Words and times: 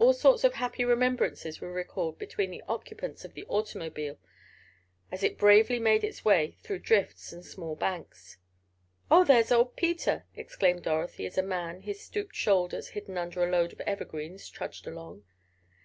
All 0.00 0.12
sorts 0.12 0.42
of 0.42 0.54
happy 0.54 0.84
remembrances 0.84 1.60
were 1.60 1.70
recalled 1.72 2.18
between 2.18 2.50
the 2.50 2.64
occupants 2.68 3.24
of 3.24 3.34
the 3.34 3.44
automobile, 3.44 4.18
as 5.12 5.22
it 5.22 5.38
bravely 5.38 5.78
made 5.78 6.02
its 6.02 6.24
way 6.24 6.56
through 6.64 6.80
drifts 6.80 7.32
and 7.32 7.44
small 7.46 7.76
banks. 7.76 8.38
"Oh, 9.12 9.22
there's 9.22 9.52
old 9.52 9.76
Peter!" 9.76 10.24
exclaimed 10.34 10.82
Dorothy, 10.82 11.24
as 11.24 11.38
a 11.38 11.42
man, 11.44 11.82
his 11.82 12.00
stooped 12.00 12.34
shoulders 12.34 12.88
hidden 12.88 13.16
under 13.16 13.44
a 13.46 13.50
load 13.52 13.72
of 13.72 13.80
evergreens, 13.82 14.48
trudged 14.50 14.88
along. 14.88 15.22